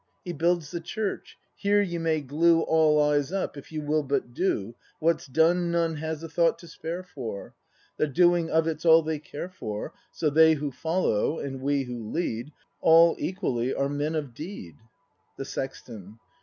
[0.25, 4.33] He builds the Church, Here you may glue All eyes up, if you will but
[4.33, 4.75] d o.
[4.97, 7.53] What's done none has a thought to spare for;
[7.97, 9.93] The doing of it's all they care for.
[10.11, 14.75] So they who follow, and we who lead, All equally are men of deed.
[15.37, 16.17] The Sexton.